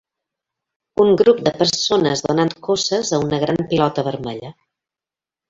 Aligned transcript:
Un 1.03 1.11
grup 1.21 1.43
de 1.47 1.53
persones 1.59 2.23
donant 2.29 2.53
cosses 2.69 3.13
a 3.19 3.21
una 3.27 3.41
gran 3.45 3.61
pilota 3.75 4.07
vermella. 4.11 4.53